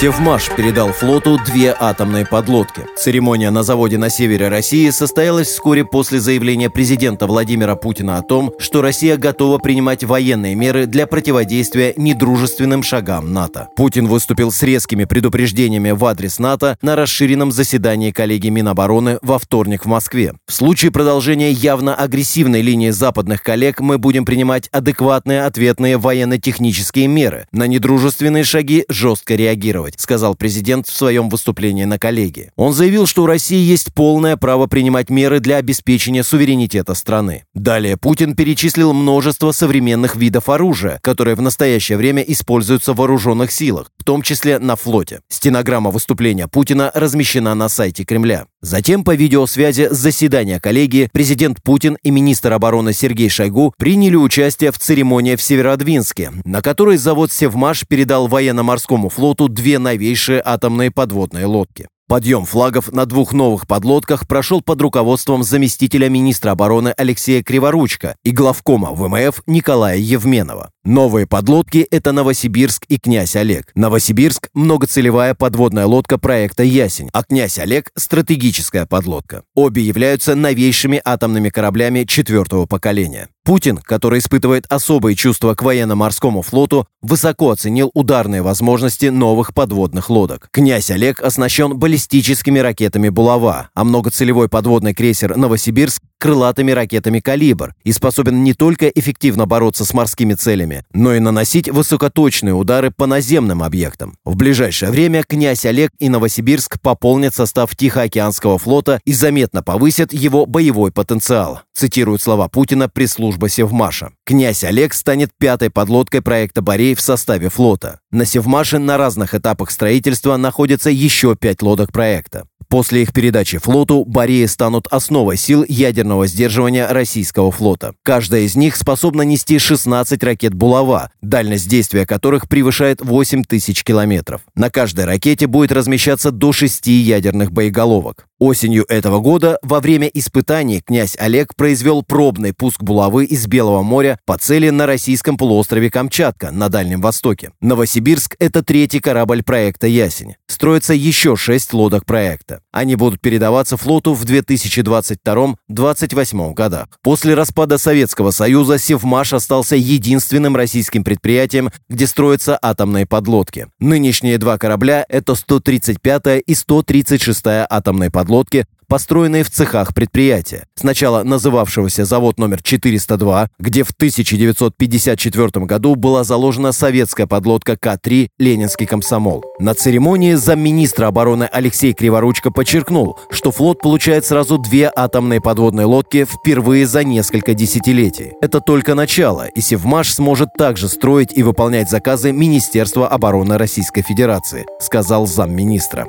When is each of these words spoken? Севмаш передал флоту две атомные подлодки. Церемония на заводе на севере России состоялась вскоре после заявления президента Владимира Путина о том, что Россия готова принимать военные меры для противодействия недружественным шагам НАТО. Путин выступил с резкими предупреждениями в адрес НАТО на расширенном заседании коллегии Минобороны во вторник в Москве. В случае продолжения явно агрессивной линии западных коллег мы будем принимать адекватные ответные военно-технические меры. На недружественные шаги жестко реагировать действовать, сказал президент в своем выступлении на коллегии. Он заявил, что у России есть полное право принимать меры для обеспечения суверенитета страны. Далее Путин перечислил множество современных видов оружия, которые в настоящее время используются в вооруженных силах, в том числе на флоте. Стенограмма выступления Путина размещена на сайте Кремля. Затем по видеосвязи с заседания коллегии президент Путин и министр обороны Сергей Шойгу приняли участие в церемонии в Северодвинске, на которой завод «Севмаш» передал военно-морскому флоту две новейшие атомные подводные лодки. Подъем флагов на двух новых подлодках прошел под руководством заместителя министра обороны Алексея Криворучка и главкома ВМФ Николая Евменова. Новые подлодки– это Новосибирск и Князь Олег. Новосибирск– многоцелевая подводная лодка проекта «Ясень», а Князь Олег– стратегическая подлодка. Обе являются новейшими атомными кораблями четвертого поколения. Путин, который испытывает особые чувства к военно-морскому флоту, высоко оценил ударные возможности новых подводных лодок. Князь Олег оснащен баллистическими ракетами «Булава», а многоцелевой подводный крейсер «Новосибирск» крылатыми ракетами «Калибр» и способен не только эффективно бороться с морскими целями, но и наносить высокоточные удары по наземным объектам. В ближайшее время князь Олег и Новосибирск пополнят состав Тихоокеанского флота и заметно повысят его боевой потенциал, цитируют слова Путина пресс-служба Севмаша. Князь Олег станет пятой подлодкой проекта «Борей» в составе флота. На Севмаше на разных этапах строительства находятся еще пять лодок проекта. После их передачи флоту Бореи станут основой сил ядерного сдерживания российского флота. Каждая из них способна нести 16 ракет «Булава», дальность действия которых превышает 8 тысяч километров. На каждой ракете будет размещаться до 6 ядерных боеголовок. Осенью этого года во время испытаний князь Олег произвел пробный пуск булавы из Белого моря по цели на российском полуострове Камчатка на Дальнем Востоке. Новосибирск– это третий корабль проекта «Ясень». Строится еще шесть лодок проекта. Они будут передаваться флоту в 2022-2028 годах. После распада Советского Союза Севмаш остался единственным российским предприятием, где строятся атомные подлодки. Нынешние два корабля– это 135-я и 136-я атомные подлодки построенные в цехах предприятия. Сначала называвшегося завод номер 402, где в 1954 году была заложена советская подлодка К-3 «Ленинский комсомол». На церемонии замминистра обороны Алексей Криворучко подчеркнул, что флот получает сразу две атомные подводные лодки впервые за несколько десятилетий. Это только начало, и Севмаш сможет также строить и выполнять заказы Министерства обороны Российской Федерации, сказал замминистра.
Севмаш 0.00 0.48
передал 0.56 0.92
флоту 0.92 1.38
две 1.44 1.76
атомные 1.78 2.24
подлодки. 2.24 2.86
Церемония 2.96 3.50
на 3.50 3.62
заводе 3.62 3.98
на 3.98 4.08
севере 4.08 4.48
России 4.48 4.88
состоялась 4.88 5.48
вскоре 5.48 5.84
после 5.84 6.20
заявления 6.20 6.70
президента 6.70 7.26
Владимира 7.26 7.76
Путина 7.76 8.16
о 8.16 8.22
том, 8.22 8.54
что 8.58 8.80
Россия 8.80 9.18
готова 9.18 9.58
принимать 9.58 10.02
военные 10.02 10.54
меры 10.54 10.86
для 10.86 11.06
противодействия 11.06 11.92
недружественным 11.98 12.82
шагам 12.82 13.34
НАТО. 13.34 13.68
Путин 13.76 14.06
выступил 14.06 14.50
с 14.50 14.62
резкими 14.62 15.04
предупреждениями 15.04 15.90
в 15.90 16.02
адрес 16.06 16.38
НАТО 16.38 16.78
на 16.80 16.96
расширенном 16.96 17.52
заседании 17.52 18.10
коллегии 18.10 18.48
Минобороны 18.48 19.18
во 19.20 19.38
вторник 19.38 19.84
в 19.84 19.88
Москве. 19.88 20.32
В 20.46 20.54
случае 20.54 20.92
продолжения 20.92 21.52
явно 21.52 21.94
агрессивной 21.94 22.62
линии 22.62 22.88
западных 22.88 23.42
коллег 23.42 23.80
мы 23.80 23.98
будем 23.98 24.24
принимать 24.24 24.70
адекватные 24.72 25.44
ответные 25.44 25.98
военно-технические 25.98 27.06
меры. 27.06 27.46
На 27.52 27.66
недружественные 27.66 28.44
шаги 28.44 28.86
жестко 28.88 29.34
реагировать 29.34 29.89
действовать, 29.90 30.00
сказал 30.00 30.34
президент 30.34 30.86
в 30.88 30.96
своем 30.96 31.28
выступлении 31.28 31.84
на 31.84 31.98
коллегии. 31.98 32.50
Он 32.56 32.72
заявил, 32.72 33.06
что 33.06 33.22
у 33.22 33.26
России 33.26 33.58
есть 33.58 33.92
полное 33.94 34.36
право 34.36 34.66
принимать 34.66 35.10
меры 35.10 35.40
для 35.40 35.56
обеспечения 35.56 36.24
суверенитета 36.24 36.94
страны. 36.94 37.44
Далее 37.54 37.96
Путин 37.96 38.34
перечислил 38.34 38.92
множество 38.92 39.52
современных 39.52 40.16
видов 40.16 40.48
оружия, 40.48 40.98
которые 41.02 41.34
в 41.36 41.42
настоящее 41.42 41.98
время 41.98 42.22
используются 42.22 42.92
в 42.92 42.96
вооруженных 42.96 43.50
силах, 43.52 43.90
в 44.00 44.04
том 44.04 44.22
числе 44.22 44.58
на 44.58 44.76
флоте. 44.76 45.20
Стенограмма 45.28 45.90
выступления 45.90 46.48
Путина 46.48 46.90
размещена 46.94 47.54
на 47.54 47.68
сайте 47.68 48.04
Кремля. 48.04 48.46
Затем 48.62 49.04
по 49.04 49.14
видеосвязи 49.14 49.88
с 49.90 49.96
заседания 49.96 50.58
коллегии 50.58 51.10
президент 51.12 51.62
Путин 51.62 51.98
и 52.02 52.10
министр 52.10 52.54
обороны 52.54 52.94
Сергей 52.94 53.28
Шойгу 53.28 53.74
приняли 53.76 54.16
участие 54.16 54.72
в 54.72 54.78
церемонии 54.78 55.36
в 55.36 55.42
Северодвинске, 55.42 56.32
на 56.46 56.62
которой 56.62 56.96
завод 56.96 57.30
«Севмаш» 57.30 57.86
передал 57.86 58.26
военно-морскому 58.26 59.10
флоту 59.10 59.48
две 59.48 59.78
новейшие 59.78 60.40
атомные 60.42 60.90
подводные 60.90 61.44
лодки. 61.44 61.88
Подъем 62.10 62.44
флагов 62.44 62.90
на 62.90 63.06
двух 63.06 63.32
новых 63.32 63.68
подлодках 63.68 64.26
прошел 64.26 64.62
под 64.62 64.82
руководством 64.82 65.44
заместителя 65.44 66.08
министра 66.08 66.50
обороны 66.50 66.92
Алексея 66.96 67.44
Криворучка 67.44 68.16
и 68.24 68.32
главкома 68.32 68.90
ВМФ 68.90 69.44
Николая 69.46 69.96
Евменова. 69.96 70.72
Новые 70.82 71.28
подлодки– 71.28 71.86
это 71.90 72.10
Новосибирск 72.10 72.84
и 72.88 72.98
Князь 72.98 73.36
Олег. 73.36 73.70
Новосибирск– 73.76 74.48
многоцелевая 74.54 75.34
подводная 75.34 75.86
лодка 75.86 76.18
проекта 76.18 76.64
«Ясень», 76.64 77.10
а 77.12 77.22
Князь 77.22 77.60
Олег– 77.60 77.92
стратегическая 77.96 78.86
подлодка. 78.86 79.44
Обе 79.54 79.82
являются 79.82 80.34
новейшими 80.34 81.00
атомными 81.04 81.50
кораблями 81.50 82.02
четвертого 82.02 82.66
поколения. 82.66 83.28
Путин, 83.50 83.78
который 83.78 84.20
испытывает 84.20 84.64
особые 84.68 85.16
чувства 85.16 85.56
к 85.56 85.62
военно-морскому 85.64 86.40
флоту, 86.40 86.86
высоко 87.02 87.50
оценил 87.50 87.90
ударные 87.94 88.42
возможности 88.42 89.06
новых 89.06 89.54
подводных 89.54 90.08
лодок. 90.08 90.46
Князь 90.52 90.88
Олег 90.92 91.20
оснащен 91.20 91.76
баллистическими 91.76 92.60
ракетами 92.60 93.08
«Булава», 93.08 93.70
а 93.74 93.82
многоцелевой 93.82 94.48
подводный 94.48 94.94
крейсер 94.94 95.36
«Новосибирск» 95.36 96.00
крылатыми 96.20 96.70
ракетами 96.70 97.18
«Калибр» 97.18 97.74
и 97.82 97.92
способен 97.92 98.44
не 98.44 98.52
только 98.54 98.88
эффективно 98.88 99.46
бороться 99.46 99.84
с 99.84 99.94
морскими 99.94 100.34
целями, 100.34 100.84
но 100.92 101.14
и 101.14 101.18
наносить 101.18 101.68
высокоточные 101.68 102.54
удары 102.54 102.90
по 102.90 103.06
наземным 103.06 103.62
объектам. 103.62 104.16
В 104.24 104.36
ближайшее 104.36 104.92
время 104.92 105.24
князь 105.26 105.64
Олег 105.64 105.90
и 105.98 106.08
Новосибирск 106.08 106.78
пополнят 106.80 107.34
состав 107.34 107.74
Тихоокеанского 107.74 108.58
флота 108.58 109.00
и 109.04 109.14
заметно 109.14 109.62
повысят 109.62 110.12
его 110.12 110.44
боевой 110.44 110.92
потенциал, 110.92 111.62
цитируют 111.74 112.20
слова 112.20 112.48
Путина 112.48 112.88
пресс-служба 112.88 113.48
Севмаша. 113.48 114.12
Князь 114.24 114.62
Олег 114.62 114.92
станет 114.92 115.30
пятой 115.38 115.70
подлодкой 115.70 116.20
проекта 116.20 116.60
«Борей» 116.60 116.94
в 116.94 117.00
составе 117.00 117.48
флота. 117.48 118.00
На 118.10 118.26
Севмаше 118.26 118.78
на 118.78 118.98
разных 118.98 119.34
этапах 119.34 119.70
строительства 119.70 120.36
находятся 120.36 120.90
еще 120.90 121.34
пять 121.34 121.62
лодок 121.62 121.92
проекта. 121.92 122.44
После 122.70 123.02
их 123.02 123.12
передачи 123.12 123.58
флоту 123.58 124.04
Бореи 124.04 124.46
станут 124.46 124.86
основой 124.92 125.36
сил 125.36 125.64
ядерного 125.68 126.28
сдерживания 126.28 126.86
российского 126.86 127.50
флота. 127.50 127.94
Каждая 128.04 128.42
из 128.42 128.54
них 128.54 128.76
способна 128.76 129.22
нести 129.22 129.58
16 129.58 130.22
ракет 130.22 130.54
«Булава», 130.54 131.10
дальность 131.20 131.68
действия 131.68 132.06
которых 132.06 132.48
превышает 132.48 133.00
8 133.02 133.42
тысяч 133.42 133.82
километров. 133.82 134.42
На 134.54 134.70
каждой 134.70 135.04
ракете 135.04 135.48
будет 135.48 135.72
размещаться 135.72 136.30
до 136.30 136.52
6 136.52 136.86
ядерных 136.86 137.50
боеголовок. 137.50 138.28
Осенью 138.38 138.86
этого 138.88 139.18
года 139.20 139.58
во 139.62 139.80
время 139.80 140.06
испытаний 140.06 140.80
князь 140.80 141.14
Олег 141.18 141.54
произвел 141.56 142.02
пробный 142.02 142.54
пуск 142.54 142.82
булавы 142.82 143.26
из 143.26 143.46
Белого 143.46 143.82
моря 143.82 144.18
по 144.24 144.38
цели 144.38 144.70
на 144.70 144.86
российском 144.86 145.36
полуострове 145.36 145.90
Камчатка 145.90 146.50
на 146.50 146.70
Дальнем 146.70 147.02
Востоке. 147.02 147.50
Новосибирск– 147.60 148.36
это 148.38 148.62
третий 148.62 149.00
корабль 149.00 149.42
проекта 149.42 149.88
«Ясень». 149.88 150.36
Строится 150.46 150.94
еще 150.94 151.36
шесть 151.36 151.74
лодок 151.74 152.06
проекта. 152.06 152.59
Они 152.72 152.96
будут 152.96 153.20
передаваться 153.20 153.76
флоту 153.76 154.14
в 154.14 154.24
2022-2028 154.24 156.54
годах. 156.54 156.86
После 157.02 157.34
распада 157.34 157.78
Советского 157.78 158.30
Союза 158.30 158.78
Севмаш 158.78 159.32
остался 159.32 159.76
единственным 159.76 160.56
российским 160.56 161.04
предприятием, 161.04 161.70
где 161.88 162.06
строятся 162.06 162.58
атомные 162.60 163.06
подлодки. 163.06 163.68
Нынешние 163.78 164.38
два 164.38 164.58
корабля– 164.58 165.04
это 165.08 165.32
135-я 165.32 166.38
и 166.38 166.52
136-я 166.52 167.66
атомные 167.68 168.10
подлодки 168.10 168.66
построенные 168.90 169.44
в 169.44 169.50
цехах 169.50 169.94
предприятия. 169.94 170.64
Сначала 170.74 171.22
называвшегося 171.22 172.04
завод 172.04 172.38
номер 172.38 172.60
402, 172.60 173.48
где 173.60 173.84
в 173.84 173.90
1954 173.90 175.64
году 175.64 175.94
была 175.94 176.24
заложена 176.24 176.72
советская 176.72 177.28
подлодка 177.28 177.76
К-3 177.76 178.28
«Ленинский 178.38 178.86
комсомол». 178.86 179.44
На 179.60 179.74
церемонии 179.74 180.34
замминистра 180.34 181.06
обороны 181.06 181.44
Алексей 181.44 181.92
Криворучко 181.92 182.50
подчеркнул, 182.50 183.16
что 183.30 183.52
флот 183.52 183.80
получает 183.80 184.26
сразу 184.26 184.58
две 184.58 184.90
атомные 184.94 185.40
подводные 185.40 185.86
лодки 185.86 186.24
впервые 186.24 186.84
за 186.84 187.04
несколько 187.04 187.54
десятилетий. 187.54 188.32
Это 188.42 188.60
только 188.60 188.96
начало, 188.96 189.46
и 189.46 189.60
Севмаш 189.60 190.12
сможет 190.12 190.48
также 190.58 190.88
строить 190.88 191.32
и 191.32 191.44
выполнять 191.44 191.88
заказы 191.88 192.32
Министерства 192.32 193.06
обороны 193.06 193.56
Российской 193.56 194.02
Федерации, 194.02 194.66
сказал 194.80 195.28
замминистра. 195.28 196.08